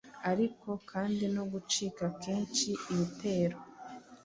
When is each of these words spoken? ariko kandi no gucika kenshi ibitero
ariko 0.31 0.69
kandi 0.91 1.23
no 1.35 1.43
gucika 1.51 2.05
kenshi 2.21 2.69
ibitero 2.93 3.57